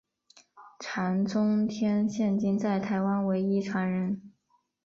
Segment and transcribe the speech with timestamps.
[0.79, 4.33] 常中天现今在台湾唯一传人。